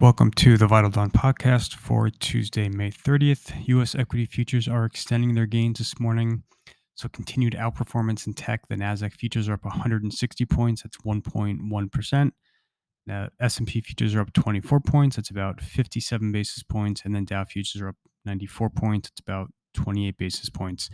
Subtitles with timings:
[0.00, 3.68] Welcome to the Vital Dawn podcast for Tuesday, May 30th.
[3.68, 3.94] U.S.
[3.94, 6.42] equity futures are extending their gains this morning.
[6.96, 8.66] So, continued outperformance in tech.
[8.68, 10.82] The Nasdaq futures are up 160 points.
[10.82, 12.30] That's 1.1%.
[13.06, 15.16] Now, S&P futures are up 24 points.
[15.16, 17.02] That's about 57 basis points.
[17.04, 19.08] And then Dow futures are up 94 points.
[19.10, 20.90] It's about 28 basis points.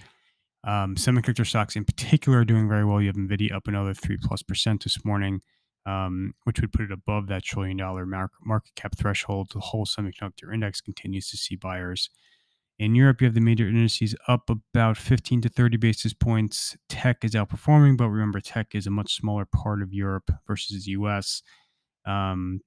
[0.64, 3.00] Um, semiconductor stocks in particular are doing very well.
[3.00, 5.40] You have NVIDIA up another 3 plus percent this morning
[5.88, 9.50] um, which would put it above that trillion dollar market cap threshold.
[9.54, 12.10] The whole semiconductor index continues to see buyers.
[12.78, 16.76] In Europe, you have the major indices up about 15 to 30 basis points.
[16.88, 20.92] Tech is outperforming, but remember, tech is a much smaller part of Europe versus the
[20.92, 21.42] US.
[22.04, 22.60] Um,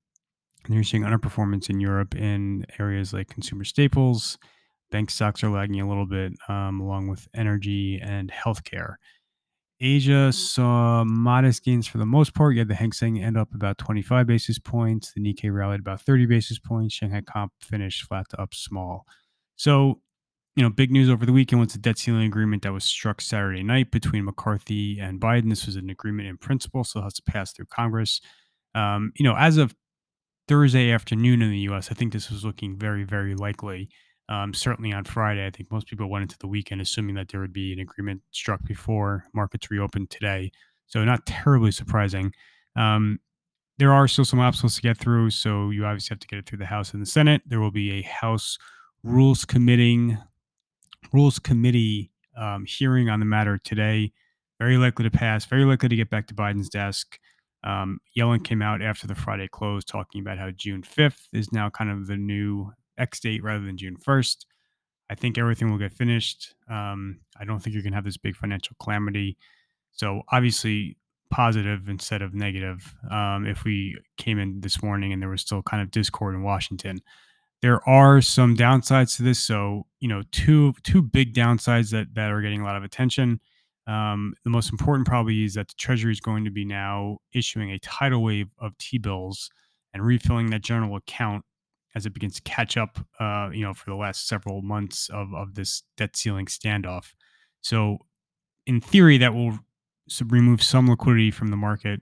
[0.66, 4.38] and you're seeing underperformance in Europe in areas like consumer staples.
[4.90, 8.96] Bank stocks are lagging a little bit, um, along with energy and healthcare.
[9.82, 12.54] Asia saw modest gains for the most part.
[12.54, 15.12] You had the Hang Seng end up about 25 basis points.
[15.12, 16.94] The Nikkei rallied about 30 basis points.
[16.94, 19.08] Shanghai Comp finished flat to up small.
[19.56, 20.00] So,
[20.56, 23.22] you know, big news over the weekend was the debt ceiling agreement that was struck
[23.22, 25.50] Saturday night between McCarthy and Biden.
[25.50, 28.22] This was an agreement in principle, so it has to pass through Congress.
[28.76, 29.76] Um, you know, as of
[30.48, 33.90] Thursday afternoon in the U.S., I think this was looking very, very likely.
[34.32, 37.42] Um, certainly on Friday, I think most people went into the weekend assuming that there
[37.42, 40.54] would be an agreement struck before markets reopened today.
[40.88, 42.34] So not terribly surprising.
[42.78, 43.20] Um,
[43.78, 46.46] there are still some obstacles to get through, so you obviously have to get it
[46.46, 47.42] through the House and the Senate.
[47.46, 48.58] There will be a House
[49.04, 50.18] Rules Committee
[51.12, 54.14] Rules Committee um, hearing on the matter today.
[54.60, 55.44] Very likely to pass.
[55.44, 57.20] Very likely to get back to Biden's desk.
[57.66, 61.70] Um, Yellen came out after the Friday close talking about how June 5th is now
[61.70, 64.46] kind of the new X date rather than June 1st.
[65.10, 66.56] I think everything will get finished.
[66.70, 69.38] Um, I don't think you're going to have this big financial calamity.
[69.92, 70.96] So, obviously,
[71.30, 72.94] positive instead of negative.
[73.10, 76.44] Um, if we came in this morning and there was still kind of discord in
[76.44, 77.02] Washington,
[77.62, 79.40] there are some downsides to this.
[79.40, 83.40] So, you know, two two big downsides that that are getting a lot of attention.
[83.88, 87.72] Um, the most important probably is that the Treasury is going to be now issuing
[87.72, 89.50] a tidal wave of T bills
[89.94, 91.44] and refilling that general account
[91.96, 95.34] as it begins to catch up, uh, you know, for the last several months of,
[95.34, 97.14] of this debt ceiling standoff.
[97.62, 98.00] So,
[98.66, 99.60] in theory, that will
[100.28, 102.02] remove some liquidity from the market.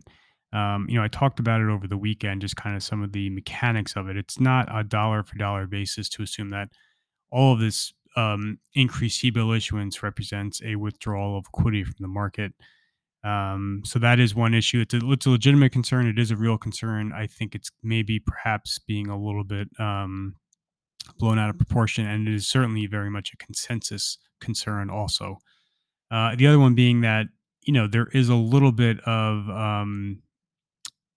[0.51, 3.11] Um, you know, I talked about it over the weekend, just kind of some of
[3.11, 4.17] the mechanics of it.
[4.17, 6.69] It's not a dollar for dollar basis to assume that
[7.31, 12.07] all of this um, increased T bill issuance represents a withdrawal of liquidity from the
[12.07, 12.53] market.
[13.23, 14.81] Um, so that is one issue.
[14.81, 16.07] It's a, it's a legitimate concern.
[16.07, 17.11] It is a real concern.
[17.13, 20.35] I think it's maybe perhaps being a little bit um,
[21.17, 24.89] blown out of proportion, and it is certainly very much a consensus concern.
[24.89, 25.37] Also,
[26.11, 27.27] uh, the other one being that
[27.63, 30.21] you know there is a little bit of um,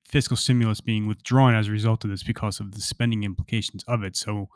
[0.09, 4.03] fiscal stimulus being withdrawn as a result of this because of the spending implications of
[4.03, 4.17] it.
[4.17, 4.49] So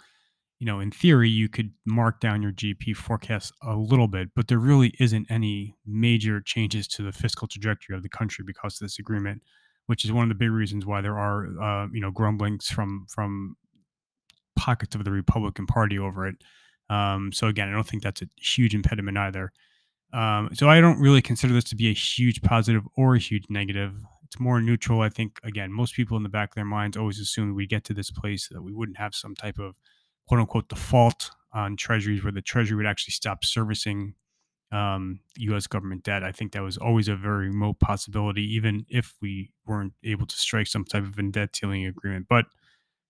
[0.59, 4.49] you know, in theory, you could mark down your GDP forecast a little bit, but
[4.49, 8.87] there really isn't any major changes to the fiscal trajectory of the country because of
[8.87, 9.43] this agreement,
[9.87, 13.06] which is one of the big reasons why there are, uh, you know, grumblings from
[13.09, 13.56] from
[14.56, 16.37] pockets of the Republican Party over it.
[16.88, 19.53] Um, so again, I don't think that's a huge impediment either.
[20.12, 23.44] Um, so I don't really consider this to be a huge positive or a huge
[23.50, 23.93] negative.
[24.25, 25.03] It's more neutral.
[25.03, 27.84] I think again, most people in the back of their minds always assume we get
[27.84, 29.75] to this place that we wouldn't have some type of
[30.28, 34.14] quote unquote default on treasuries where the treasury would actually stop servicing
[34.72, 35.66] um, U.S.
[35.66, 36.25] government debt.
[36.25, 40.37] I think that was always a very remote possibility, even if we weren't able to
[40.37, 42.26] strike some type of debt ceiling agreement.
[42.28, 42.47] But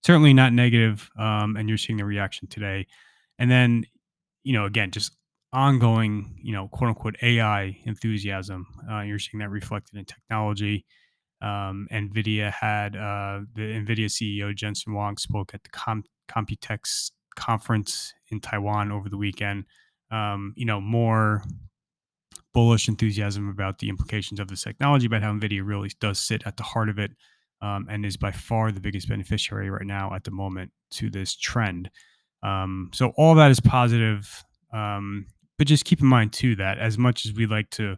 [0.03, 2.87] certainly not negative, um, and you're seeing the reaction today.
[3.39, 3.85] And then,
[4.43, 5.11] you know, again, just
[5.53, 8.67] ongoing, you know, quote unquote AI enthusiasm.
[8.89, 10.85] Uh, you're seeing that reflected in technology.
[11.41, 18.13] Um, NVIDIA had uh, the NVIDIA CEO Jensen Huang spoke at the Com- Computex conference
[18.29, 19.65] in Taiwan over the weekend.
[20.11, 21.43] Um, you know, more
[22.53, 26.57] bullish enthusiasm about the implications of this technology, about how NVIDIA really does sit at
[26.57, 27.11] the heart of it
[27.61, 31.35] um, and is by far the biggest beneficiary right now at the moment to this
[31.35, 31.89] trend.
[32.43, 34.43] Um, so all that is positive.
[34.73, 35.27] Um,
[35.57, 37.97] but just keep in mind too that as much as we like to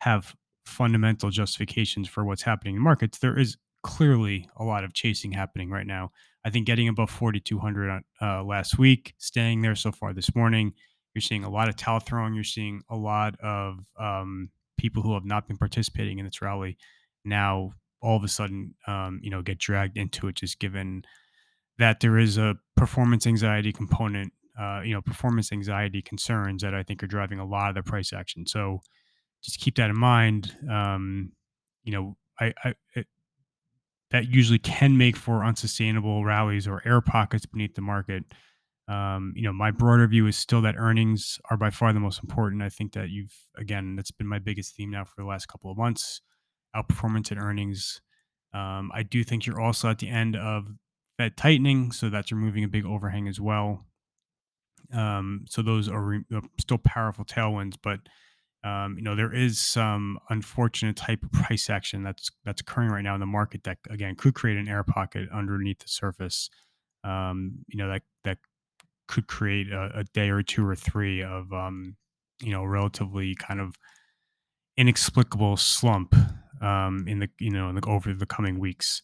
[0.00, 0.34] have
[0.64, 5.70] fundamental justifications for what's happening in markets, there is clearly a lot of chasing happening
[5.70, 6.10] right now.
[6.44, 10.72] I think getting above 4,200 uh, last week, staying there so far this morning.
[11.14, 12.34] You're seeing a lot of towel throwing.
[12.34, 16.76] You're seeing a lot of um, people who have not been participating in this rally
[17.24, 17.72] now
[18.02, 21.04] all of a sudden, um, you know, get dragged into it, just given
[21.78, 26.82] that there is a performance anxiety component, uh, you know, performance anxiety concerns that I
[26.82, 28.46] think are driving a lot of the price action.
[28.46, 28.80] So
[29.42, 30.54] just keep that in mind.
[30.70, 31.32] Um,
[31.84, 32.74] you know, I, I
[34.10, 38.24] that usually can make for unsustainable rallies or air pockets beneath the market.
[38.88, 42.22] Um, you know, my broader view is still that earnings are by far the most
[42.22, 42.62] important.
[42.62, 45.70] I think that you've again, that's been my biggest theme now for the last couple
[45.70, 46.20] of months.
[46.74, 48.00] Outperformance in earnings.
[48.54, 50.66] Um, I do think you're also at the end of
[51.18, 53.86] Fed tightening, so that's removing a big overhang as well.
[54.92, 58.00] Um, so those are re- uh, still powerful tailwinds, but
[58.64, 63.02] um, you know there is some unfortunate type of price action that's that's occurring right
[63.02, 66.50] now in the market that again could create an air pocket underneath the surface.
[67.04, 68.38] Um, you know that that
[69.08, 71.96] could create a, a, day or two or three of um,
[72.40, 73.76] you know relatively kind of
[74.76, 76.14] inexplicable slump
[76.60, 79.02] um, in the you know the, over the coming weeks.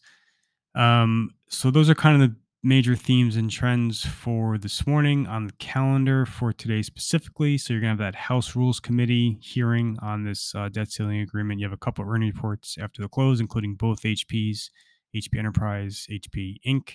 [0.75, 5.47] Um, so those are kind of the major themes and trends for this morning on
[5.47, 7.57] the calendar for today specifically.
[7.57, 11.19] So you're going to have that House Rules Committee hearing on this uh, debt ceiling
[11.19, 11.59] agreement.
[11.59, 14.69] You have a couple of earnings reports after the close, including both HPs,
[15.13, 16.93] HP Enterprise, HP Inc.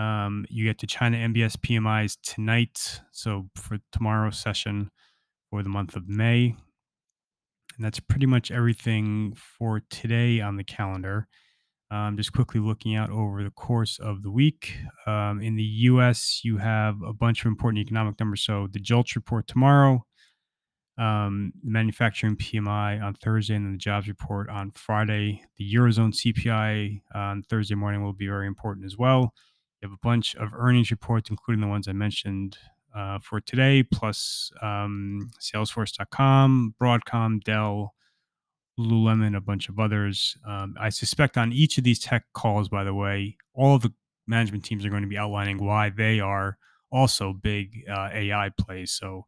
[0.00, 3.00] Um, you get the China NBS PMIs tonight.
[3.10, 4.92] So for tomorrow's session
[5.50, 6.54] for the month of May.
[7.76, 11.26] And that's pretty much everything for today on the calendar.
[11.88, 14.76] Um, just quickly looking out over the course of the week.
[15.06, 18.42] Um, in the US, you have a bunch of important economic numbers.
[18.42, 20.04] So the JOLTS report tomorrow,
[20.98, 25.42] um, the manufacturing PMI on Thursday, and then the jobs report on Friday.
[25.58, 29.32] The Eurozone CPI on Thursday morning will be very important as well.
[29.80, 32.58] You have a bunch of earnings reports, including the ones I mentioned
[32.96, 37.94] uh, for today, plus um, Salesforce.com, Broadcom, Dell,
[38.78, 40.36] Lululemon, a bunch of others.
[40.46, 43.92] Um, I suspect on each of these tech calls, by the way, all of the
[44.26, 46.58] management teams are going to be outlining why they are
[46.90, 48.92] also big uh, AI plays.
[48.92, 49.26] So,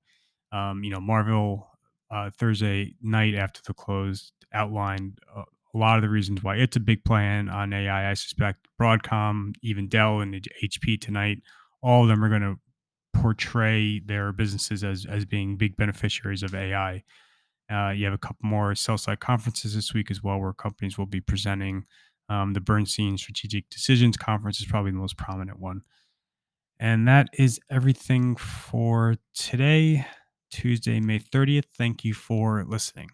[0.52, 1.70] um, you know, Marvell
[2.10, 5.42] uh, Thursday night after the close outlined uh,
[5.74, 8.10] a lot of the reasons why it's a big plan on AI.
[8.10, 11.38] I suspect Broadcom, even Dell, and HP tonight,
[11.82, 12.56] all of them are going to
[13.12, 17.02] portray their businesses as as being big beneficiaries of AI.
[17.70, 20.96] Uh, you have a couple more sell side conferences this week as well, where companies
[20.98, 21.84] will be presenting.
[22.30, 25.82] Um, the Bernstein Strategic Decisions Conference is probably the most prominent one.
[26.78, 30.06] And that is everything for today,
[30.50, 31.64] Tuesday, May 30th.
[31.76, 33.08] Thank you for listening.